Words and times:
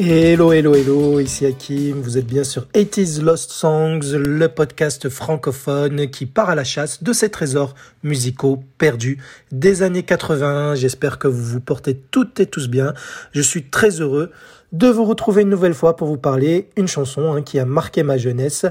Hello, 0.00 0.52
hello, 0.52 0.76
hello, 0.76 1.18
ici 1.18 1.44
Hakim, 1.44 2.00
vous 2.00 2.18
êtes 2.18 2.26
bien 2.26 2.44
sur 2.44 2.66
80s 2.66 3.20
Lost 3.20 3.50
Songs, 3.50 4.12
le 4.12 4.46
podcast 4.46 5.08
francophone 5.08 6.08
qui 6.08 6.24
part 6.24 6.50
à 6.50 6.54
la 6.54 6.62
chasse 6.62 7.02
de 7.02 7.12
ces 7.12 7.30
trésors 7.30 7.74
musicaux 8.04 8.62
perdus 8.78 9.18
des 9.50 9.82
années 9.82 10.04
80. 10.04 10.76
J'espère 10.76 11.18
que 11.18 11.26
vous 11.26 11.42
vous 11.42 11.58
portez 11.58 11.96
toutes 11.96 12.38
et 12.38 12.46
tous 12.46 12.68
bien. 12.68 12.94
Je 13.32 13.42
suis 13.42 13.64
très 13.64 14.00
heureux 14.00 14.30
de 14.70 14.86
vous 14.86 15.04
retrouver 15.04 15.42
une 15.42 15.48
nouvelle 15.48 15.74
fois 15.74 15.96
pour 15.96 16.06
vous 16.06 16.16
parler 16.16 16.70
une 16.76 16.86
chanson 16.86 17.32
hein, 17.32 17.42
qui 17.42 17.58
a 17.58 17.64
marqué 17.64 18.04
ma 18.04 18.18
jeunesse 18.18 18.66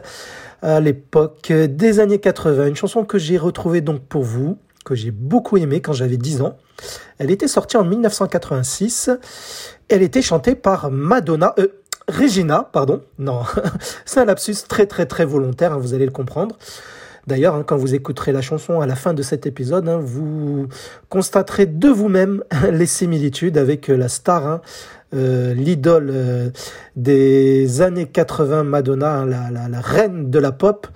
à 0.61 0.79
l'époque 0.79 1.51
des 1.51 1.99
années 1.99 2.19
80. 2.19 2.67
Une 2.67 2.77
chanson 2.77 3.03
que 3.03 3.17
j'ai 3.17 3.37
retrouvée 3.37 3.81
donc 3.81 3.99
pour 3.99 4.23
vous, 4.23 4.57
que 4.87 4.95
j'ai 4.95 5.11
beaucoup 5.11 5.57
aimée 5.57 5.81
quand 5.81 5.93
j'avais 5.93 6.17
10 6.17 6.41
ans. 6.41 6.57
Elle 7.19 7.31
était 7.31 7.47
sortie 7.47 7.77
en 7.77 7.83
1986 7.83 9.11
elle 9.89 10.01
était 10.01 10.21
chantée 10.21 10.55
par 10.55 10.91
Madonna, 10.91 11.53
euh, 11.59 11.67
Regina, 12.09 12.69
pardon. 12.71 13.01
Non, 13.19 13.43
c'est 14.05 14.19
un 14.19 14.25
lapsus 14.25 14.55
très 14.67 14.85
très 14.85 15.05
très 15.05 15.25
volontaire, 15.25 15.73
hein, 15.73 15.77
vous 15.77 15.93
allez 15.93 16.05
le 16.05 16.11
comprendre. 16.11 16.57
D'ailleurs, 17.27 17.55
hein, 17.55 17.63
quand 17.67 17.75
vous 17.75 17.93
écouterez 17.93 18.31
la 18.31 18.41
chanson 18.41 18.79
à 18.79 18.85
la 18.85 18.95
fin 18.95 19.13
de 19.13 19.21
cet 19.21 19.45
épisode, 19.45 19.89
hein, 19.89 19.99
vous 20.01 20.67
constaterez 21.09 21.65
de 21.65 21.89
vous-même 21.89 22.43
les 22.71 22.85
similitudes 22.85 23.57
avec 23.57 23.89
euh, 23.89 23.97
la 23.97 24.07
star, 24.07 24.61
euh, 25.13 25.53
l'idole 25.53 26.09
euh, 26.09 26.49
des 26.95 27.81
années 27.81 28.07
80, 28.07 28.63
Madonna, 28.63 29.25
la, 29.25 29.81
reine 29.81 30.29
de 30.29 30.39
la 30.39 30.53
pop. 30.53 30.87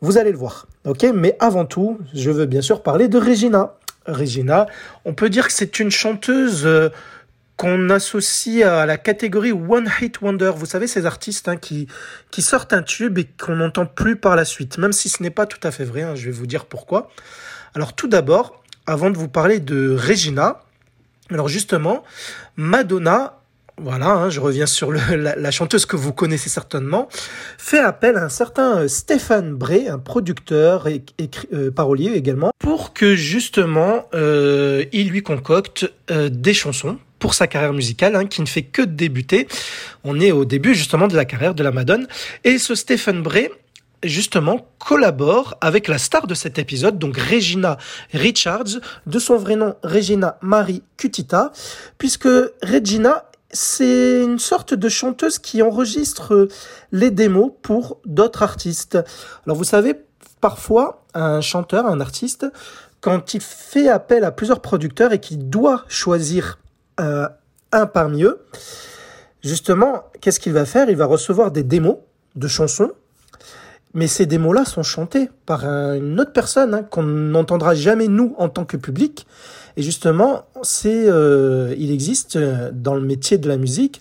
Vous 0.00 0.18
allez 0.18 0.32
le 0.32 0.38
voir. 0.38 0.66
Ok, 0.84 1.04
mais 1.14 1.36
avant 1.40 1.66
tout, 1.66 1.98
je 2.14 2.30
veux 2.30 2.46
bien 2.46 2.62
sûr 2.62 2.82
parler 2.82 3.08
de 3.08 3.18
Regina. 3.18 3.74
Regina, 4.06 4.66
on 5.04 5.12
peut 5.12 5.28
dire 5.28 5.46
que 5.46 5.52
c'est 5.52 5.78
une 5.78 5.90
chanteuse 5.90 6.66
qu'on 7.60 7.90
associe 7.90 8.66
à 8.66 8.86
la 8.86 8.96
catégorie 8.96 9.52
One 9.52 9.90
Hit 10.00 10.22
Wonder. 10.22 10.52
Vous 10.56 10.64
savez, 10.64 10.86
ces 10.86 11.04
artistes 11.04 11.46
hein, 11.46 11.58
qui, 11.58 11.86
qui 12.30 12.40
sortent 12.40 12.72
un 12.72 12.82
tube 12.82 13.18
et 13.18 13.26
qu'on 13.26 13.56
n'entend 13.56 13.84
plus 13.84 14.16
par 14.16 14.34
la 14.34 14.46
suite, 14.46 14.78
même 14.78 14.92
si 14.92 15.10
ce 15.10 15.22
n'est 15.22 15.28
pas 15.28 15.44
tout 15.44 15.60
à 15.62 15.70
fait 15.70 15.84
vrai, 15.84 16.00
hein, 16.00 16.14
je 16.14 16.24
vais 16.24 16.30
vous 16.30 16.46
dire 16.46 16.64
pourquoi. 16.64 17.10
Alors 17.74 17.94
tout 17.94 18.08
d'abord, 18.08 18.62
avant 18.86 19.10
de 19.10 19.18
vous 19.18 19.28
parler 19.28 19.60
de 19.60 19.94
Regina, 19.94 20.62
alors 21.28 21.48
justement, 21.48 22.02
Madonna 22.56 23.39
voilà, 23.82 24.10
hein, 24.10 24.30
je 24.30 24.40
reviens 24.40 24.66
sur 24.66 24.92
la, 24.92 25.50
chanteuse 25.50 25.86
que 25.86 25.96
vous 25.96 26.12
connaissez 26.12 26.48
certainement, 26.48 27.08
fait 27.58 27.78
appel 27.78 28.16
à 28.16 28.24
un 28.24 28.28
certain 28.28 28.78
euh, 28.78 28.88
Stéphane 28.88 29.54
Bray, 29.54 29.88
un 29.88 29.98
producteur 29.98 30.86
et, 30.86 31.02
euh, 31.52 31.70
parolier 31.70 32.12
également, 32.14 32.52
pour 32.58 32.92
que 32.92 33.16
justement 33.16 34.06
euh, 34.14 34.84
il 34.92 35.08
lui 35.08 35.22
concocte 35.22 35.90
des 36.08 36.54
chansons 36.54 36.98
pour 37.18 37.34
sa 37.34 37.46
carrière 37.46 37.72
musicale, 37.72 38.16
hein, 38.16 38.26
qui 38.26 38.40
ne 38.40 38.46
fait 38.46 38.62
que 38.62 38.82
débuter. 38.82 39.46
On 40.04 40.18
est 40.18 40.32
au 40.32 40.44
début 40.44 40.74
justement 40.74 41.06
de 41.06 41.14
la 41.14 41.24
carrière 41.24 41.54
de 41.54 41.62
la 41.62 41.70
Madone. 41.70 42.08
Et 42.44 42.58
ce 42.58 42.74
Stephen 42.74 43.22
Bray, 43.22 43.50
justement, 44.02 44.66
collabore 44.78 45.56
avec 45.60 45.86
la 45.86 45.98
star 45.98 46.26
de 46.26 46.34
cet 46.34 46.58
épisode, 46.58 46.98
donc 46.98 47.16
Regina 47.16 47.78
Richards, 48.12 48.80
de 49.06 49.18
son 49.18 49.36
vrai 49.36 49.56
nom 49.56 49.76
Regina 49.82 50.38
Marie 50.40 50.82
Cutita, 50.96 51.52
puisque 51.98 52.28
Regina 52.62 53.24
c'est 53.52 54.22
une 54.22 54.38
sorte 54.38 54.74
de 54.74 54.88
chanteuse 54.88 55.38
qui 55.38 55.62
enregistre 55.62 56.48
les 56.92 57.10
démos 57.10 57.52
pour 57.62 57.98
d'autres 58.04 58.42
artistes. 58.42 58.98
Alors 59.44 59.56
vous 59.56 59.64
savez, 59.64 59.94
parfois, 60.40 61.04
un 61.14 61.40
chanteur, 61.40 61.86
un 61.86 62.00
artiste, 62.00 62.46
quand 63.00 63.34
il 63.34 63.40
fait 63.40 63.88
appel 63.88 64.24
à 64.24 64.30
plusieurs 64.30 64.60
producteurs 64.60 65.12
et 65.12 65.20
qu'il 65.20 65.48
doit 65.48 65.84
choisir 65.88 66.58
euh, 67.00 67.28
un 67.72 67.86
parmi 67.86 68.24
eux, 68.24 68.40
justement, 69.42 70.04
qu'est-ce 70.20 70.40
qu'il 70.40 70.52
va 70.52 70.66
faire? 70.66 70.90
Il 70.90 70.96
va 70.96 71.06
recevoir 71.06 71.50
des 71.50 71.62
démos 71.62 71.96
de 72.36 72.46
chansons, 72.46 72.92
mais 73.94 74.06
ces 74.06 74.26
démos-là 74.26 74.64
sont 74.64 74.82
chantées 74.82 75.30
par 75.46 75.64
une 75.64 76.20
autre 76.20 76.32
personne 76.32 76.74
hein, 76.74 76.82
qu'on 76.82 77.02
n'entendra 77.02 77.74
jamais 77.74 78.06
nous 78.06 78.34
en 78.38 78.48
tant 78.48 78.64
que 78.64 78.76
public. 78.76 79.26
Et 79.76 79.82
justement, 79.82 80.44
c'est, 80.62 81.08
euh, 81.08 81.74
il 81.78 81.90
existe 81.90 82.36
euh, 82.36 82.70
dans 82.72 82.94
le 82.94 83.02
métier 83.02 83.38
de 83.38 83.48
la 83.48 83.56
musique 83.56 84.00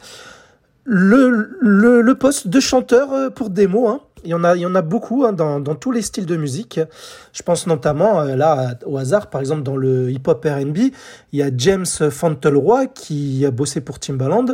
le, 0.86 1.58
le, 1.62 2.16
poste 2.16 2.48
de 2.48 2.60
chanteur 2.60 3.32
pour 3.34 3.52
démos. 3.52 3.92
Hein. 3.92 4.00
Il 4.24 4.30
y 4.30 4.34
en 4.34 4.44
a, 4.44 4.56
il 4.56 4.62
y 4.62 4.66
en 4.66 4.76
a 4.76 4.82
beaucoup 4.82 5.26
hein, 5.26 5.34
dans, 5.34 5.60
dans, 5.60 5.76
tous 5.76 5.92
les 5.92 6.02
styles 6.02 6.26
de 6.26 6.36
musique. 6.36 6.80
Je 7.34 7.44
pense 7.44 7.68
notamment 7.68 8.22
euh, 8.22 8.36
là 8.36 8.76
au 8.86 8.98
hasard, 8.98 9.30
par 9.30 9.42
exemple 9.42 9.64
dans 9.64 9.78
le 9.78 10.12
hip-hop 10.12 10.46
R&B, 10.46 10.78
il 11.32 11.40
y 11.40 11.44
a 11.44 11.50
James 11.56 11.86
Fauntleroy 11.86 12.88
qui 12.88 13.46
a 13.46 13.52
bossé 13.52 13.82
pour 13.82 14.00
Timbaland 14.00 14.46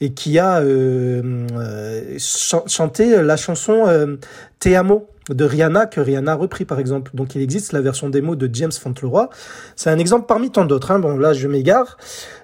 et 0.00 0.12
qui 0.14 0.38
a 0.38 0.60
euh, 0.60 1.46
euh 1.56 2.18
chanté 2.18 3.22
la 3.22 3.36
chanson 3.36 3.84
euh, 3.86 4.16
Te 4.58 4.70
Amo 4.74 5.08
de 5.30 5.44
Rihanna 5.44 5.86
que 5.86 6.00
Rihanna 6.00 6.32
a 6.32 6.34
repris 6.34 6.64
par 6.64 6.78
exemple. 6.78 7.10
Donc 7.14 7.34
il 7.34 7.42
existe 7.42 7.72
la 7.72 7.80
version 7.80 8.08
démo 8.08 8.36
de 8.36 8.48
James 8.52 8.72
Fauntleroy. 8.72 9.30
C'est 9.76 9.90
un 9.90 9.98
exemple 9.98 10.26
parmi 10.26 10.50
tant 10.50 10.64
d'autres. 10.64 10.90
Hein. 10.90 10.98
Bon 10.98 11.16
là 11.16 11.32
je 11.32 11.48
m'égare. 11.48 11.96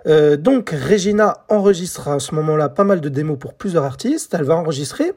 Euh, 0.07 0.37
donc 0.37 0.71
Regina 0.71 1.45
enregistre 1.49 2.09
à 2.09 2.19
ce 2.19 2.35
moment-là 2.35 2.69
pas 2.69 2.85
mal 2.85 3.01
de 3.01 3.09
démos 3.09 3.39
pour 3.39 3.55
plusieurs 3.55 3.85
artistes. 3.85 4.35
Elle 4.39 4.45
va 4.45 4.57
enregistrer 4.57 5.13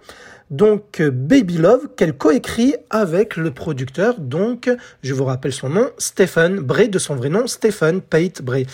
donc 0.54 1.02
Baby 1.02 1.58
Love 1.58 1.90
qu'elle 1.98 2.14
coécrit 2.14 2.76
avec 2.92 3.38
le 3.38 3.50
producteur, 3.50 4.20
donc 4.20 4.70
je 5.02 5.14
vous 5.16 5.26
rappelle 5.26 5.52
son 5.52 5.70
nom, 5.70 5.90
Stephen 5.98 6.60
Bray, 6.60 6.90
de 6.90 7.00
son 7.00 7.16
vrai 7.16 7.30
nom, 7.30 7.48
Stephen 7.48 8.02
Pate 8.02 8.44
Bray. 8.44 8.68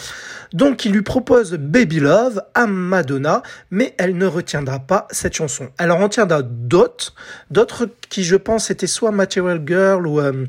Donc 0.51 0.83
il 0.83 0.91
lui 0.91 1.03
propose 1.03 1.53
Baby 1.53 2.01
Love 2.01 2.41
à 2.53 2.67
Madonna, 2.67 3.43
mais 3.71 3.95
elle 3.97 4.17
ne 4.17 4.25
retiendra 4.25 4.79
pas 4.79 5.07
cette 5.11 5.35
chanson. 5.35 5.69
Elle 5.77 5.91
en 5.91 5.99
retiendra 5.99 6.41
d'autres, 6.41 7.15
d'autres 7.49 7.87
qui 8.09 8.25
je 8.25 8.35
pense 8.35 8.69
étaient 8.69 8.85
soit 8.85 9.11
Material 9.11 9.63
Girl 9.65 10.05
ou, 10.05 10.19
euh, 10.19 10.45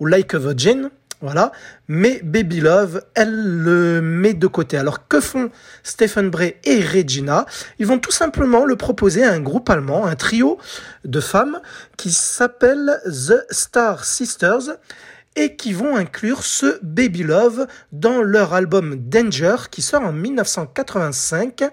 ou 0.00 0.06
Like 0.06 0.34
a 0.34 0.38
Virgin. 0.38 0.90
Voilà. 1.22 1.52
Mais 1.86 2.20
Baby 2.24 2.60
Love, 2.60 3.02
elle 3.14 3.32
le 3.32 4.02
met 4.02 4.34
de 4.34 4.48
côté. 4.48 4.76
Alors 4.76 5.06
que 5.06 5.20
font 5.20 5.50
Stephen 5.84 6.30
Bray 6.30 6.56
et 6.64 6.80
Regina? 6.80 7.46
Ils 7.78 7.86
vont 7.86 8.00
tout 8.00 8.10
simplement 8.10 8.64
le 8.64 8.74
proposer 8.74 9.22
à 9.22 9.32
un 9.32 9.40
groupe 9.40 9.70
allemand, 9.70 10.04
un 10.04 10.16
trio 10.16 10.58
de 11.04 11.20
femmes 11.20 11.60
qui 11.96 12.10
s'appelle 12.10 13.00
The 13.06 13.46
Star 13.50 14.04
Sisters 14.04 14.78
et 15.36 15.54
qui 15.54 15.72
vont 15.72 15.96
inclure 15.96 16.42
ce 16.42 16.78
Baby 16.82 17.22
Love 17.22 17.66
dans 17.92 18.20
leur 18.20 18.52
album 18.52 18.96
Danger 18.96 19.56
qui 19.70 19.80
sort 19.80 20.02
en 20.02 20.12
1985 20.12 21.64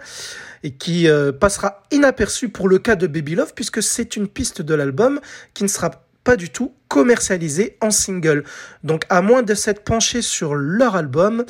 et 0.64 0.72
qui 0.72 1.10
euh, 1.10 1.32
passera 1.32 1.84
inaperçu 1.92 2.50
pour 2.50 2.70
le 2.70 2.78
cas 2.78 2.96
de 2.96 3.08
Baby 3.08 3.36
Love 3.36 3.54
puisque 3.56 3.82
c'est 3.82 4.16
une 4.16 4.28
piste 4.28 4.62
de 4.62 4.76
l'album 4.76 5.20
qui 5.54 5.64
ne 5.64 5.70
sera 5.70 5.92
du 6.36 6.50
tout 6.50 6.74
commercialisé 6.88 7.78
en 7.82 7.92
single. 7.92 8.44
Donc 8.84 9.06
à 9.10 9.22
moins 9.22 9.44
de 9.44 9.54
s'être 9.54 9.84
penché 9.84 10.22
sur 10.22 10.56
leur 10.56 10.96
album, 10.96 11.46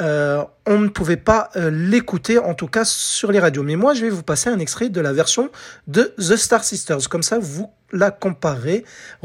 euh, 0.00 0.42
on 0.66 0.78
ne 0.78 0.88
pouvait 0.88 1.16
pas 1.16 1.50
euh, 1.56 1.70
l'écouter, 1.70 2.38
en 2.38 2.54
tout 2.54 2.68
cas 2.68 2.84
sur 2.84 3.32
les 3.32 3.38
radios. 3.38 3.62
Mais 3.62 3.76
moi, 3.76 3.92
je 3.94 4.02
vais 4.02 4.10
vous 4.10 4.22
passer 4.22 4.48
un 4.48 4.58
extrait 4.58 4.88
de 4.88 5.00
la 5.00 5.12
version 5.12 5.50
de 5.88 6.14
The 6.16 6.36
Star 6.36 6.64
Sisters. 6.64 7.08
Comme 7.08 7.22
ça, 7.22 7.38
vous 7.38 7.70
la 7.92 8.10
comparez, 8.10 8.84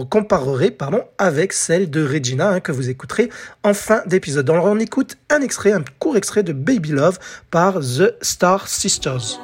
comparerez 0.10 0.72
pardon, 0.72 1.04
avec 1.18 1.54
celle 1.54 1.90
de 1.90 2.04
Regina 2.06 2.50
hein, 2.50 2.60
que 2.60 2.72
vous 2.72 2.90
écouterez 2.90 3.30
en 3.64 3.76
fin 3.76 4.02
d'épisode. 4.08 4.50
Alors 4.50 4.66
on 4.66 4.80
écoute 4.80 5.18
un 5.30 5.42
extrait, 5.42 5.72
un 5.72 5.84
court 6.00 6.18
extrait 6.18 6.42
de 6.42 6.52
Baby 6.52 6.90
Love 6.90 7.20
par 7.52 7.80
The 7.80 8.16
Star 8.22 8.68
Sisters. 8.68 9.40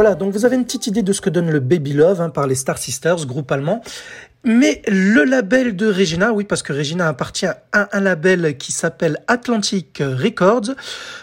Voilà, 0.00 0.14
donc 0.14 0.32
vous 0.32 0.46
avez 0.46 0.56
une 0.56 0.64
petite 0.64 0.86
idée 0.86 1.02
de 1.02 1.12
ce 1.12 1.20
que 1.20 1.28
donne 1.28 1.50
le 1.50 1.60
Baby 1.60 1.92
Love 1.92 2.22
hein, 2.22 2.30
par 2.30 2.46
les 2.46 2.54
Star 2.54 2.78
Sisters, 2.78 3.26
groupe 3.26 3.52
allemand. 3.52 3.82
Mais 4.44 4.80
le 4.88 5.24
label 5.24 5.76
de 5.76 5.92
Regina, 5.92 6.32
oui, 6.32 6.44
parce 6.44 6.62
que 6.62 6.72
Regina 6.72 7.06
appartient 7.06 7.44
à 7.44 7.94
un 7.94 8.00
label 8.00 8.56
qui 8.56 8.72
s'appelle 8.72 9.18
Atlantic 9.26 9.98
Records, 10.02 10.70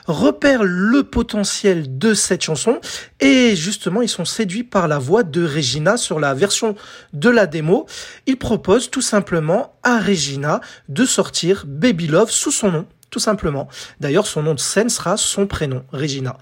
repère 0.06 0.64
le 0.64 1.02
potentiel 1.02 1.98
de 1.98 2.14
cette 2.14 2.44
chanson 2.44 2.80
et 3.20 3.56
justement 3.56 4.04
ils 4.04 4.10
sont 4.10 4.26
séduits 4.26 4.64
par 4.64 4.88
la 4.88 5.00
voix 5.00 5.24
de 5.24 5.44
Regina 5.44 5.98
sur 5.98 6.20
la 6.20 6.36
version 6.36 6.76
de 7.14 7.32
la 7.32 7.48
démo. 7.48 7.88
Ils 8.28 8.38
proposent 8.38 8.92
tout 8.92 9.02
simplement 9.02 9.74
à 9.82 10.00
Regina 10.00 10.62
de 10.88 11.04
sortir 11.04 11.64
Baby 11.66 12.06
Love 12.06 12.30
sous 12.30 12.52
son 12.52 12.72
nom 12.72 12.86
tout 13.10 13.20
simplement. 13.20 13.68
D'ailleurs, 14.00 14.28
son 14.28 14.44
nom 14.44 14.54
de 14.54 14.60
scène 14.60 14.90
sera 14.90 15.16
son 15.16 15.48
prénom, 15.48 15.84
Regina. 15.92 16.38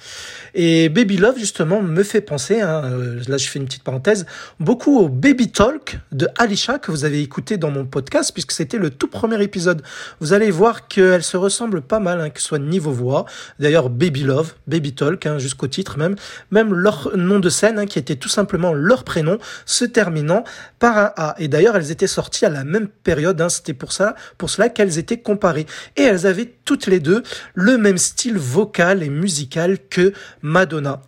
Et 0.55 0.89
Baby 0.89 1.17
Love, 1.17 1.37
justement, 1.37 1.81
me 1.81 2.03
fait 2.03 2.21
penser, 2.21 2.61
hein, 2.61 2.83
euh, 2.85 3.21
là 3.27 3.37
je 3.37 3.47
fais 3.47 3.59
une 3.59 3.65
petite 3.65 3.83
parenthèse, 3.83 4.25
beaucoup 4.59 4.99
au 4.99 5.09
Baby 5.09 5.51
Talk 5.51 5.99
de 6.11 6.27
Alicia 6.37 6.79
que 6.79 6.91
vous 6.91 7.05
avez 7.05 7.21
écouté 7.21 7.57
dans 7.57 7.69
mon 7.69 7.85
podcast, 7.85 8.31
puisque 8.33 8.51
c'était 8.51 8.77
le 8.77 8.89
tout 8.89 9.07
premier 9.07 9.41
épisode. 9.43 9.83
Vous 10.19 10.33
allez 10.33 10.49
voir 10.49 10.87
qu'elle 10.87 11.23
se 11.23 11.37
ressemble 11.37 11.81
pas 11.81 11.99
mal, 11.99 12.19
hein, 12.19 12.29
que 12.29 12.41
ce 12.41 12.47
soit 12.47 12.59
niveau 12.59 12.91
voix. 12.91 13.25
D'ailleurs, 13.59 13.89
Baby 13.89 14.23
Love, 14.23 14.53
Baby 14.67 14.95
Talk, 14.95 15.25
hein, 15.25 15.37
jusqu'au 15.37 15.67
titre 15.67 15.97
même. 15.99 16.15
Même 16.49 16.73
leur 16.73 17.15
nom 17.15 17.39
de 17.39 17.49
scène, 17.49 17.77
hein, 17.77 17.85
qui 17.85 17.99
était 17.99 18.15
tout 18.15 18.29
simplement 18.29 18.73
leur 18.73 19.03
prénom, 19.03 19.37
se 19.65 19.85
terminant 19.85 20.43
par 20.79 20.97
un 20.97 21.11
A. 21.15 21.35
Et 21.37 21.47
d'ailleurs, 21.47 21.75
elles 21.75 21.91
étaient 21.91 22.07
sorties 22.07 22.45
à 22.45 22.49
la 22.49 22.63
même 22.63 22.87
période, 22.87 23.39
hein, 23.39 23.49
c'était 23.49 23.73
pour 23.73 23.91
ça, 23.91 24.15
pour 24.37 24.49
cela 24.49 24.69
qu'elles 24.69 24.97
étaient 24.97 25.19
comparées. 25.19 25.67
Et 25.95 26.01
elles 26.01 26.25
avaient 26.25 26.51
toutes 26.65 26.87
les 26.87 26.99
deux 26.99 27.23
le 27.53 27.77
même 27.77 27.97
style 27.97 28.37
vocal 28.37 29.03
et 29.03 29.09
musical 29.09 29.77
que 29.89 30.13
Madonna. 30.41 31.01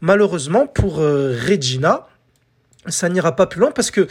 Malheureusement 0.00 0.66
pour 0.66 1.00
euh, 1.00 1.36
Regina, 1.48 2.06
ça 2.86 3.08
n'ira 3.08 3.34
pas 3.34 3.46
plus 3.46 3.60
loin 3.60 3.70
parce 3.70 3.90
que 3.90 4.06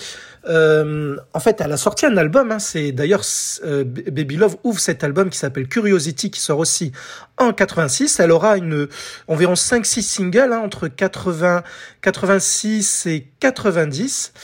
euh, 0.47 1.17
en 1.33 1.39
fait 1.39 1.61
elle 1.61 1.71
a 1.71 1.77
sorti 1.77 2.05
un 2.05 2.17
album 2.17 2.51
hein, 2.51 2.59
c'est 2.59 2.91
d'ailleurs 2.91 3.23
euh, 3.63 3.83
Baby 3.83 4.35
Love 4.35 4.57
ouvre 4.63 4.79
cet 4.79 5.03
album 5.03 5.29
qui 5.29 5.37
s'appelle 5.37 5.67
Curiosity 5.67 6.31
qui 6.31 6.39
sort 6.39 6.59
aussi 6.59 6.91
en 7.37 7.53
86 7.53 8.19
elle 8.19 8.31
aura 8.31 8.57
une 8.57 8.87
environ 9.27 9.55
5 9.55 9.85
6 9.85 10.03
singles 10.03 10.53
hein, 10.53 10.59
entre 10.59 10.87
80 10.87 11.63
86 12.01 13.05
et 13.07 13.27
90 13.39 14.33
euh, 14.35 14.39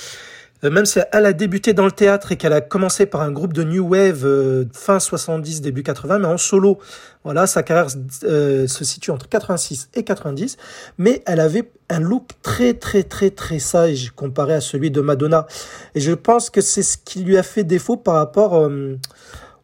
même 0.70 0.86
si 0.86 1.00
elle 1.12 1.26
a 1.26 1.34
débuté 1.34 1.74
dans 1.74 1.86
le 1.86 1.92
théâtre 1.92 2.32
et 2.32 2.38
qu'elle 2.38 2.54
a 2.54 2.62
commencé 2.62 3.06
par 3.06 3.22
un 3.22 3.32
groupe 3.32 3.54
de 3.54 3.64
new 3.64 3.86
wave 3.86 4.26
euh, 4.26 4.66
fin 4.74 5.00
70 5.00 5.62
début 5.62 5.84
80 5.84 6.20
mais 6.20 6.28
en 6.28 6.38
solo. 6.38 6.80
Voilà 7.24 7.48
sa 7.48 7.64
carrière 7.64 7.88
euh, 8.24 8.68
se 8.68 8.84
situe 8.84 9.12
entre 9.12 9.28
86 9.28 9.90
et 9.94 10.04
90 10.04 10.58
mais 10.98 11.22
elle 11.26 11.40
avait 11.40 11.70
un 11.90 12.00
look 12.00 12.30
très 12.42 12.74
très 12.74 13.04
très 13.04 13.30
très 13.30 13.60
sage 13.60 14.12
comparé 14.16 14.54
à 14.54 14.62
celui 14.62 14.92
de 14.92 15.02
Madonna. 15.02 15.48
Et 15.96 16.00
je 16.00 16.14
pense 16.14 16.50
que 16.50 16.62
c'est 16.62 16.84
ce 16.84 16.98
qui 16.98 17.24
lui 17.24 17.38
a 17.38 17.44
fait 17.44 17.64
défaut 17.64 17.98
par 17.98 18.16
rapport 18.16 18.70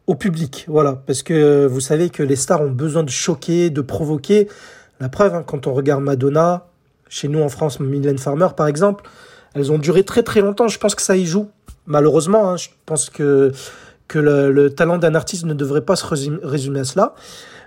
au 0.06 0.14
public. 0.14 0.64
Voilà. 0.68 1.02
Parce 1.06 1.22
que 1.22 1.66
vous 1.66 1.80
savez 1.80 2.10
que 2.10 2.22
les 2.22 2.36
stars 2.36 2.62
ont 2.62 2.70
besoin 2.70 3.02
de 3.04 3.10
choquer 3.10 3.70
de 3.70 3.80
provoquer. 3.80 4.48
La 5.00 5.08
preuve 5.08 5.34
hein, 5.34 5.44
quand 5.46 5.66
on 5.66 5.72
regarde 5.72 6.02
Madonna 6.02 6.66
chez 7.08 7.28
nous 7.28 7.40
en 7.40 7.48
France 7.48 7.80
Mylène 7.80 8.18
Farmer 8.18 8.48
par 8.56 8.66
exemple 8.68 9.04
elles 9.54 9.72
ont 9.72 9.78
duré 9.78 10.04
très 10.04 10.22
très 10.22 10.40
longtemps. 10.40 10.68
Je 10.68 10.78
pense 10.78 10.94
que 10.94 11.02
ça 11.02 11.16
y 11.16 11.26
joue. 11.26 11.48
Malheureusement, 11.86 12.50
hein, 12.50 12.56
je 12.56 12.68
pense 12.86 13.10
que, 13.10 13.52
le, 14.14 14.68
talent 14.68 14.98
d'un 14.98 15.14
artiste 15.14 15.44
ne 15.44 15.54
devrait 15.54 15.80
pas 15.80 15.96
se 15.96 16.06
résumer 16.06 16.80
à 16.80 16.84
cela. 16.84 17.14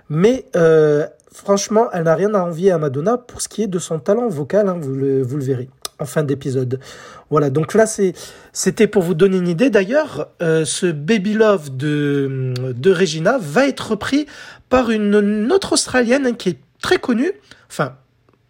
Mais 0.08 0.46
euh, 0.56 1.06
franchement, 1.32 1.88
elle 1.92 2.04
n'a 2.04 2.14
rien 2.14 2.34
à 2.34 2.40
envier 2.40 2.70
à 2.70 2.78
Madonna 2.78 3.16
pour 3.16 3.40
ce 3.40 3.48
qui 3.48 3.62
est 3.62 3.66
de 3.66 3.78
son 3.78 3.98
talent 3.98 4.28
vocal. 4.28 4.68
Hein, 4.68 4.78
vous, 4.80 4.94
le, 4.94 5.22
verrez 5.22 5.68
en 5.98 6.06
fin 6.06 6.22
d'épisode. 6.22 6.80
Voilà, 7.30 7.50
donc 7.50 7.74
là, 7.74 7.86
c'était 8.52 8.86
pour 8.86 9.02
vous 9.02 9.14
donner 9.14 9.36
une 9.36 9.48
idée. 9.48 9.70
D'ailleurs, 9.70 10.28
euh, 10.42 10.64
ce 10.64 10.86
Baby 10.86 11.34
Love 11.34 11.76
de, 11.76 12.52
Regina 12.86 13.38
va 13.40 13.66
être 13.66 13.92
repris 13.92 14.26
par 14.68 14.90
une, 14.90 15.14
une 15.14 15.52
autre 15.52 15.74
Australienne 15.74 16.36
qui 16.36 16.50
est 16.50 16.58
très 16.82 16.98
connue. 16.98 17.32
Enfin, 17.70 17.94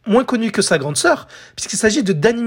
moins 0.06 0.25
connue 0.25 0.51
que 0.51 0.62
sa 0.62 0.79
grande 0.79 0.97
sœur, 0.97 1.27
puisqu'il 1.56 1.77
s'agit 1.77 2.03
de 2.03 2.12
Danny 2.12 2.43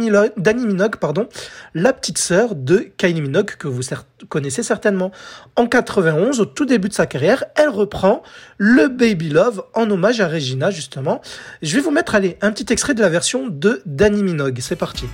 Minogue, 0.66 0.96
pardon, 0.98 1.28
la 1.74 1.94
petite 1.94 2.18
sœur 2.18 2.56
de 2.56 2.90
Kylie 2.98 3.22
Minogue 3.22 3.56
que 3.58 3.68
vous 3.68 3.82
connaissez 4.30 4.64
certainement. 4.64 5.12
En 5.56 5.68
91, 5.68 6.40
au 6.40 6.46
tout 6.46 6.66
début 6.66 6.90
de 6.90 6.94
sa 6.94 7.06
carrière, 7.06 7.46
elle 7.56 7.70
reprend 7.70 8.24
le 8.58 8.88
Baby 8.88 9.30
Love 9.30 9.64
en 9.74 9.90
hommage 9.90 10.22
à 10.22 10.28
Regina 10.28 10.72
justement. 10.72 11.22
Je 11.62 11.76
vais 11.76 11.82
vous 11.82 11.92
mettre 11.92 12.16
allez, 12.16 12.38
un 12.42 12.52
petit 12.52 12.72
extrait 12.72 12.94
de 12.94 13.02
la 13.02 13.10
version 13.10 13.48
de 13.48 13.82
Danny 13.86 14.24
Minogue. 14.24 14.60
C'est 14.62 14.76
parti. 14.76 15.06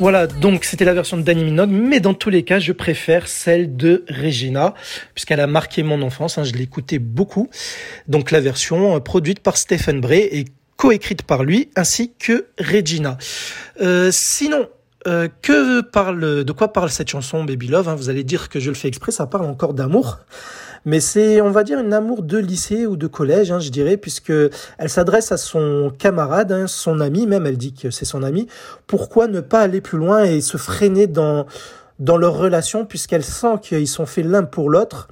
Voilà, 0.00 0.26
donc 0.26 0.64
c'était 0.64 0.84
la 0.84 0.92
version 0.92 1.16
de 1.16 1.22
Danny 1.22 1.44
Minogue, 1.44 1.70
mais 1.70 2.00
dans 2.00 2.14
tous 2.14 2.28
les 2.28 2.42
cas, 2.42 2.58
je 2.58 2.72
préfère 2.72 3.28
celle 3.28 3.76
de 3.76 4.04
Regina, 4.08 4.74
puisqu'elle 5.14 5.38
a 5.38 5.46
marqué 5.46 5.84
mon 5.84 6.02
enfance, 6.02 6.36
hein, 6.36 6.42
je 6.42 6.52
l'écoutais 6.52 6.98
beaucoup. 6.98 7.48
Donc 8.08 8.32
la 8.32 8.40
version 8.40 8.96
euh, 8.96 9.00
produite 9.00 9.38
par 9.38 9.56
Stephen 9.56 10.00
Bray 10.00 10.22
et 10.32 10.46
coécrite 10.76 11.22
par 11.22 11.44
lui, 11.44 11.70
ainsi 11.76 12.12
que 12.18 12.46
Regina. 12.58 13.18
Euh, 13.80 14.10
sinon, 14.12 14.68
euh, 15.06 15.28
que 15.42 15.80
parle, 15.80 16.44
de 16.44 16.52
quoi 16.52 16.72
parle 16.72 16.90
cette 16.90 17.08
chanson 17.08 17.44
Baby 17.44 17.68
Love 17.68 17.88
hein? 17.88 17.94
Vous 17.94 18.10
allez 18.10 18.24
dire 18.24 18.48
que 18.48 18.58
je 18.58 18.70
le 18.70 18.74
fais 18.74 18.88
exprès, 18.88 19.12
ça 19.12 19.26
parle 19.26 19.46
encore 19.46 19.74
d'amour 19.74 20.18
mais 20.84 21.00
c'est, 21.00 21.40
on 21.40 21.50
va 21.50 21.64
dire, 21.64 21.78
une 21.78 21.92
amour 21.92 22.22
de 22.22 22.38
lycée 22.38 22.86
ou 22.86 22.96
de 22.96 23.06
collège, 23.06 23.50
hein, 23.50 23.58
je 23.58 23.70
dirais, 23.70 23.96
puisque 23.96 24.32
elle 24.78 24.88
s'adresse 24.88 25.32
à 25.32 25.36
son 25.36 25.92
camarade, 25.98 26.52
hein, 26.52 26.66
son 26.66 27.00
ami, 27.00 27.26
même 27.26 27.46
elle 27.46 27.56
dit 27.56 27.72
que 27.74 27.90
c'est 27.90 28.04
son 28.04 28.22
ami. 28.22 28.46
Pourquoi 28.86 29.26
ne 29.28 29.40
pas 29.40 29.60
aller 29.60 29.80
plus 29.80 29.98
loin 29.98 30.24
et 30.24 30.40
se 30.40 30.56
freiner 30.56 31.06
dans 31.06 31.46
dans 32.00 32.16
leur 32.16 32.36
relation, 32.36 32.84
puisqu'elle 32.84 33.24
sent 33.24 33.58
qu'ils 33.62 33.86
sont 33.88 34.06
faits 34.06 34.26
l'un 34.26 34.42
pour 34.42 34.68
l'autre? 34.68 35.08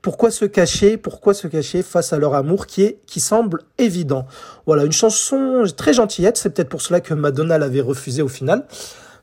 Pourquoi 0.00 0.30
se 0.30 0.46
cacher? 0.46 0.96
Pourquoi 0.96 1.34
se 1.34 1.46
cacher 1.46 1.82
face 1.82 2.12
à 2.12 2.18
leur 2.18 2.34
amour 2.34 2.66
qui 2.66 2.82
est 2.84 2.98
qui 3.06 3.20
semble 3.20 3.62
évident? 3.78 4.26
Voilà, 4.64 4.84
une 4.84 4.92
chanson 4.92 5.64
très 5.76 5.92
gentillette, 5.92 6.38
c'est 6.38 6.50
peut-être 6.50 6.70
pour 6.70 6.80
cela 6.80 7.00
que 7.00 7.12
Madonna 7.12 7.58
l'avait 7.58 7.82
refusée 7.82 8.22
au 8.22 8.28
final. 8.28 8.64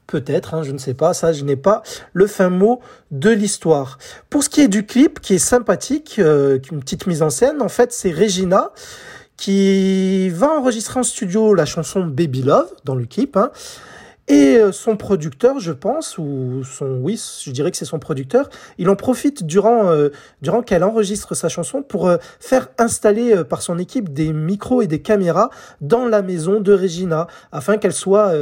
Peut-être, 0.08 0.54
hein, 0.54 0.64
je 0.64 0.72
ne 0.72 0.78
sais 0.78 0.94
pas, 0.94 1.14
ça 1.14 1.34
je 1.34 1.44
n'ai 1.44 1.58
pas 1.58 1.84
le 2.14 2.28
fin 2.28 2.50
mot 2.50 2.80
de 3.12 3.30
l'histoire. 3.30 4.00
Pour 4.30 4.44
ce 4.44 4.50
qui 4.50 4.62
est 4.62 4.70
du 4.70 4.86
clip, 4.86 5.20
qui 5.20 5.36
est 5.36 5.40
sympathique, 5.40 6.16
euh, 6.20 6.60
une 6.72 6.80
petite 6.80 7.08
mise 7.08 7.22
en 7.22 7.30
scène, 7.30 7.62
en 7.62 7.68
fait 7.68 7.92
c'est 7.92 8.12
Regina 8.12 8.72
qui 9.36 10.30
va 10.30 10.50
enregistrer 10.50 11.00
en 11.00 11.04
studio 11.04 11.54
la 11.54 11.66
chanson 11.66 12.06
Baby 12.06 12.42
Love 12.42 12.72
dans 12.86 12.96
le 12.96 13.06
clip. 13.06 13.38
Hein, 13.38 13.52
et 14.28 14.58
euh, 14.58 14.74
son 14.74 14.98
producteur, 14.98 15.60
je 15.60 15.72
pense, 15.72 16.18
ou 16.18 16.64
son, 16.66 17.00
oui, 17.02 17.22
je 17.44 17.52
dirais 17.52 17.72
que 17.72 17.78
c'est 17.78 17.86
son 17.86 18.00
producteur, 18.00 18.50
il 18.78 18.90
en 18.90 18.98
profite 18.98 19.46
durant, 19.46 19.90
euh, 19.90 20.10
durant 20.42 20.62
qu'elle 20.62 20.84
enregistre 20.84 21.34
sa 21.34 21.48
chanson 21.48 21.82
pour 21.82 22.10
euh, 22.10 22.18
faire 22.40 22.68
installer 22.78 23.44
par 23.46 23.62
son 23.62 23.78
équipe 23.78 24.12
des 24.12 24.34
micros 24.34 24.82
et 24.82 24.88
des 24.88 25.02
caméras 25.02 25.50
dans 25.80 26.06
la 26.06 26.22
maison 26.22 26.60
de 26.60 26.74
Regina, 26.74 27.28
afin 27.54 27.78
qu'elle 27.78 27.94
soit 27.94 28.34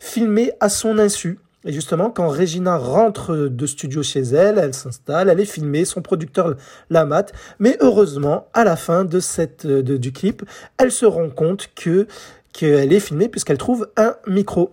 filmée 0.00 0.52
à 0.60 0.68
son 0.68 0.98
insu. 0.98 1.38
Et 1.64 1.72
justement, 1.72 2.10
quand 2.10 2.28
Regina 2.28 2.76
rentre 2.76 3.34
de 3.34 3.66
studio 3.66 4.02
chez 4.02 4.20
elle, 4.20 4.58
elle 4.58 4.74
s'installe, 4.74 5.28
elle 5.28 5.40
est 5.40 5.44
filmée, 5.44 5.84
son 5.84 6.02
producteur 6.02 6.56
la 6.88 7.04
mate. 7.04 7.32
Mais 7.58 7.76
heureusement, 7.80 8.46
à 8.54 8.64
la 8.64 8.76
fin 8.76 9.04
de 9.04 9.20
cette, 9.20 9.66
de, 9.66 9.96
du 9.96 10.12
clip, 10.12 10.44
elle 10.78 10.92
se 10.92 11.06
rend 11.06 11.30
compte 11.30 11.68
que 11.74 12.06
qu'elle 12.52 12.92
est 12.92 13.00
filmée 13.00 13.28
puisqu'elle 13.28 13.58
trouve 13.58 13.88
un 13.96 14.16
micro. 14.26 14.72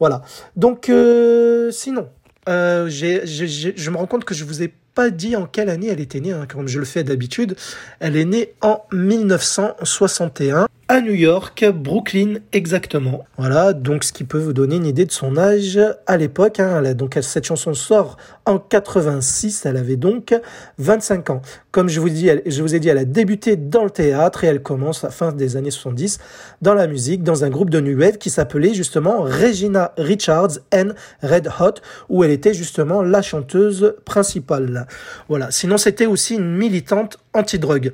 Voilà. 0.00 0.22
Donc, 0.56 0.88
euh, 0.88 1.70
sinon, 1.70 2.08
euh, 2.48 2.88
je 2.88 3.90
me 3.90 3.96
rends 3.96 4.06
compte 4.06 4.24
que 4.24 4.34
je 4.34 4.44
vous 4.44 4.62
ai 4.62 4.72
pas 4.94 5.10
dit 5.10 5.36
en 5.36 5.46
quelle 5.46 5.68
année 5.68 5.88
elle 5.88 6.00
était 6.00 6.20
née, 6.20 6.32
hein, 6.32 6.46
comme 6.48 6.66
je 6.66 6.78
le 6.78 6.84
fais 6.84 7.04
d'habitude. 7.04 7.54
Elle 8.00 8.16
est 8.16 8.24
née 8.24 8.54
en 8.62 8.82
1961 8.92 10.66
à 10.90 11.00
New 11.00 11.14
York, 11.14 11.64
Brooklyn 11.72 12.38
exactement. 12.52 13.24
Voilà, 13.38 13.72
donc 13.72 14.02
ce 14.02 14.12
qui 14.12 14.24
peut 14.24 14.40
vous 14.40 14.52
donner 14.52 14.74
une 14.74 14.86
idée 14.86 15.04
de 15.04 15.12
son 15.12 15.38
âge 15.38 15.78
à 16.08 16.16
l'époque. 16.16 16.58
Hein. 16.58 16.82
Donc 16.94 17.16
cette 17.22 17.46
chanson 17.46 17.74
sort 17.74 18.16
en 18.44 18.58
86, 18.58 19.66
elle 19.66 19.76
avait 19.76 19.94
donc 19.94 20.34
25 20.78 21.30
ans. 21.30 21.42
Comme 21.70 21.88
je 21.88 22.00
vous, 22.00 22.08
dis, 22.08 22.28
ai 22.28 22.80
dit, 22.80 22.88
elle 22.88 22.98
a 22.98 23.04
débuté 23.04 23.54
dans 23.54 23.84
le 23.84 23.90
théâtre 23.90 24.42
et 24.42 24.48
elle 24.48 24.64
commence 24.64 25.04
à 25.04 25.10
fin 25.10 25.30
des 25.30 25.56
années 25.56 25.70
70 25.70 26.18
dans 26.60 26.74
la 26.74 26.88
musique, 26.88 27.22
dans 27.22 27.44
un 27.44 27.50
groupe 27.50 27.70
de 27.70 27.78
New 27.78 27.96
Wave 27.96 28.18
qui 28.18 28.28
s'appelait 28.28 28.74
justement 28.74 29.22
Regina 29.22 29.92
Richards 29.96 30.58
and 30.74 30.88
Red 31.22 31.50
Hot, 31.60 31.74
où 32.08 32.24
elle 32.24 32.32
était 32.32 32.52
justement 32.52 33.02
la 33.02 33.22
chanteuse 33.22 33.94
principale. 34.04 34.88
Voilà, 35.28 35.52
sinon 35.52 35.78
c'était 35.78 36.06
aussi 36.06 36.34
une 36.34 36.56
militante 36.56 37.18
anti-drogue. 37.32 37.92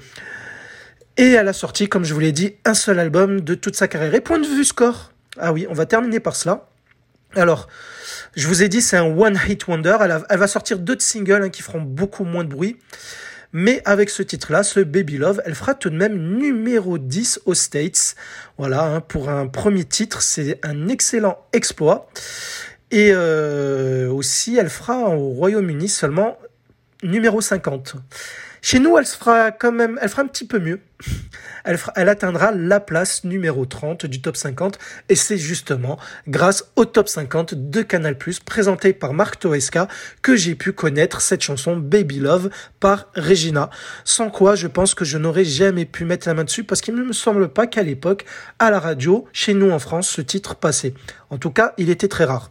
Et 1.16 1.30
elle 1.32 1.48
a 1.48 1.52
sorti, 1.52 1.88
comme 1.88 2.04
je 2.04 2.12
vous 2.12 2.20
l'ai 2.20 2.32
dit, 2.32 2.56
un 2.64 2.74
seul 2.74 2.98
album 2.98 3.40
de 3.40 3.54
toute 3.54 3.76
sa 3.76 3.88
carrière. 3.88 4.14
Et 4.14 4.20
point 4.20 4.38
de 4.38 4.46
vue 4.46 4.64
score, 4.64 5.12
ah 5.38 5.52
oui, 5.52 5.66
on 5.70 5.72
va 5.72 5.86
terminer 5.86 6.20
par 6.20 6.36
cela. 6.36 6.68
Alors, 7.34 7.68
je 8.34 8.46
vous 8.48 8.62
ai 8.62 8.68
dit, 8.68 8.82
c'est 8.82 8.96
un 8.96 9.06
one 9.06 9.38
hit 9.48 9.66
wonder. 9.66 9.96
Elle, 10.28 10.38
va 10.38 10.46
sortir 10.46 10.78
deux 10.78 10.96
singles 10.98 11.44
hein, 11.44 11.48
qui 11.48 11.62
feront 11.62 11.80
beaucoup 11.80 12.24
moins 12.24 12.44
de 12.44 12.50
bruit. 12.50 12.76
Mais 13.52 13.80
avec 13.86 14.10
ce 14.10 14.22
titre-là, 14.22 14.62
ce 14.62 14.80
Baby 14.80 15.16
Love, 15.16 15.40
elle 15.46 15.54
fera 15.54 15.74
tout 15.74 15.88
de 15.88 15.96
même 15.96 16.36
numéro 16.36 16.98
10 16.98 17.40
aux 17.46 17.54
States. 17.54 18.14
Voilà, 18.58 18.84
hein, 18.84 19.00
pour 19.00 19.30
un 19.30 19.46
premier 19.46 19.84
titre, 19.84 20.20
c'est 20.20 20.58
un 20.62 20.88
excellent 20.88 21.38
exploit. 21.54 22.10
Et 22.90 23.12
euh, 23.12 24.10
aussi, 24.10 24.56
elle 24.56 24.68
fera 24.68 25.08
au 25.08 25.30
Royaume-Uni 25.30 25.88
seulement 25.88 26.38
numéro 27.02 27.40
50. 27.40 27.96
Chez 28.68 28.80
nous, 28.80 28.98
elle 28.98 29.06
fera 29.06 29.52
quand 29.52 29.70
même, 29.70 29.96
elle 30.02 30.08
fera 30.08 30.22
un 30.22 30.26
petit 30.26 30.44
peu 30.44 30.58
mieux. 30.58 30.80
Elle, 31.66 32.08
atteindra 32.08 32.52
la 32.52 32.80
place 32.80 33.24
numéro 33.24 33.66
30 33.66 34.06
du 34.06 34.22
top 34.22 34.36
50 34.36 34.78
et 35.08 35.16
c'est 35.16 35.36
justement 35.36 35.98
grâce 36.28 36.70
au 36.76 36.84
top 36.84 37.08
50 37.08 37.54
de 37.54 37.82
Canal+, 37.82 38.16
présenté 38.44 38.92
par 38.92 39.12
Marc 39.12 39.40
Toesca, 39.40 39.88
que 40.22 40.36
j'ai 40.36 40.54
pu 40.54 40.72
connaître 40.72 41.20
cette 41.20 41.42
chanson 41.42 41.76
Baby 41.76 42.20
Love 42.20 42.50
par 42.80 43.08
Regina. 43.16 43.70
Sans 44.04 44.30
quoi, 44.30 44.54
je 44.54 44.68
pense 44.68 44.94
que 44.94 45.04
je 45.04 45.18
n'aurais 45.18 45.44
jamais 45.44 45.84
pu 45.84 46.04
mettre 46.04 46.28
la 46.28 46.34
main 46.34 46.44
dessus 46.44 46.64
parce 46.64 46.80
qu'il 46.80 46.94
ne 46.94 47.02
me 47.02 47.12
semble 47.12 47.48
pas 47.48 47.66
qu'à 47.66 47.82
l'époque, 47.82 48.24
à 48.58 48.70
la 48.70 48.78
radio, 48.78 49.26
chez 49.32 49.52
nous 49.52 49.70
en 49.70 49.78
France, 49.78 50.08
ce 50.08 50.20
titre 50.20 50.54
passait. 50.54 50.94
En 51.30 51.38
tout 51.38 51.50
cas, 51.50 51.74
il 51.76 51.90
était 51.90 52.08
très 52.08 52.24
rare. 52.24 52.50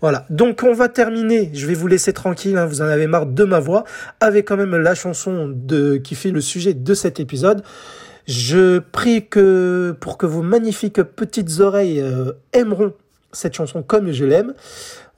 Voilà. 0.00 0.26
Donc 0.30 0.62
on 0.62 0.72
va 0.72 0.88
terminer. 0.88 1.50
Je 1.52 1.66
vais 1.66 1.74
vous 1.74 1.88
laisser 1.88 2.12
tranquille. 2.12 2.56
Hein, 2.56 2.66
vous 2.66 2.82
en 2.82 2.84
avez 2.84 3.06
marre 3.06 3.26
de 3.26 3.44
ma 3.44 3.58
voix. 3.58 3.84
Avec 4.20 4.46
quand 4.46 4.56
même 4.56 4.76
la 4.76 4.94
chanson 4.94 5.56
qui 6.04 6.14
fait 6.14 6.30
le 6.30 6.40
sujet 6.40 6.74
de 6.74 6.94
cet 6.94 7.18
épisode. 7.18 7.62
Je 8.26 8.78
prie 8.80 9.28
que 9.28 9.96
pour 10.00 10.18
que 10.18 10.26
vos 10.26 10.42
magnifiques 10.42 11.02
petites 11.02 11.60
oreilles 11.60 12.00
euh, 12.00 12.32
aimeront 12.52 12.92
cette 13.32 13.54
chanson 13.54 13.82
comme 13.82 14.10
je 14.10 14.24
l'aime. 14.24 14.54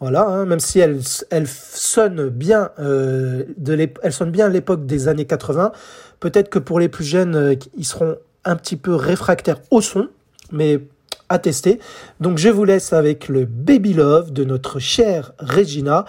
Voilà, 0.01 0.27
hein, 0.29 0.45
même 0.45 0.61
si 0.61 0.79
elle, 0.79 1.01
sonne 1.47 2.29
bien, 2.29 2.71
euh, 2.79 3.45
de 3.57 3.73
l'époque 3.73 4.87
des 4.87 5.09
années 5.09 5.25
80. 5.25 5.73
Peut-être 6.21 6.51
que 6.51 6.59
pour 6.59 6.79
les 6.79 6.89
plus 6.89 7.05
jeunes, 7.05 7.35
euh, 7.35 7.55
ils 7.77 7.85
seront 7.85 8.17
un 8.45 8.57
petit 8.57 8.77
peu 8.77 8.95
réfractaires 8.95 9.61
au 9.71 9.81
son, 9.81 10.09
mais 10.53 10.81
à 11.29 11.39
tester. 11.39 11.79
Donc 12.21 12.39
je 12.39 12.49
vous 12.49 12.65
laisse 12.65 12.93
avec 12.93 13.29
le 13.29 13.45
Baby 13.45 13.95
Love 13.95 14.33
de 14.33 14.45
notre 14.45 14.79
chère 14.79 15.33
Regina 15.39 16.05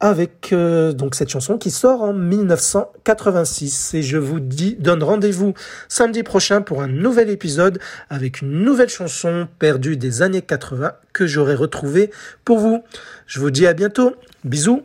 avec 0.00 0.52
euh, 0.52 0.92
donc 0.92 1.14
cette 1.14 1.30
chanson 1.30 1.56
qui 1.56 1.70
sort 1.70 2.02
en 2.02 2.12
1986 2.12 3.94
et 3.94 4.02
je 4.02 4.18
vous 4.18 4.40
dis 4.40 4.76
donne 4.78 5.02
rendez-vous 5.02 5.54
samedi 5.88 6.22
prochain 6.22 6.60
pour 6.60 6.82
un 6.82 6.88
nouvel 6.88 7.30
épisode 7.30 7.78
avec 8.10 8.42
une 8.42 8.62
nouvelle 8.62 8.90
chanson 8.90 9.48
perdue 9.58 9.96
des 9.96 10.22
années 10.22 10.42
80 10.42 10.92
que 11.12 11.26
j'aurai 11.26 11.54
retrouvée 11.54 12.10
pour 12.44 12.58
vous. 12.58 12.82
Je 13.26 13.40
vous 13.40 13.50
dis 13.50 13.66
à 13.66 13.72
bientôt. 13.72 14.14
Bisous. 14.44 14.82